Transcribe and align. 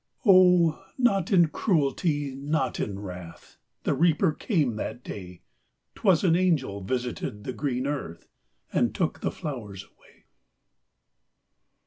Oh, 0.25 0.83
not 0.97 1.31
in 1.31 1.49
cruelty, 1.49 2.33
not 2.33 2.79
in 2.79 2.97
wrath, 2.97 3.57
The 3.83 3.93
Reaper 3.93 4.31
came 4.31 4.75
that 4.77 5.03
day;'T 5.03 6.01
was 6.03 6.23
an 6.23 6.35
angel 6.35 6.81
visited 6.83 7.43
the 7.43 7.53
green 7.53 7.85
earth, 7.85 8.27
And 8.73 8.95
took 8.95 9.19
the 9.21 9.29
flowers 9.29 9.83
away. 9.83 10.25